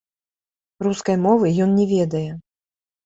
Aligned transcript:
Рускай 0.87 1.17
мовы 1.25 1.53
ён 1.67 1.77
не 1.81 1.85
ведае. 1.95 2.27